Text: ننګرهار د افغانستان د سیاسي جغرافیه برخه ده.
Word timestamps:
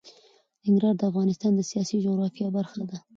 ننګرهار 0.65 0.95
د 0.97 1.01
افغانستان 1.11 1.51
د 1.55 1.61
سیاسي 1.71 1.95
جغرافیه 2.05 2.47
برخه 2.57 2.83
ده. 2.89 2.97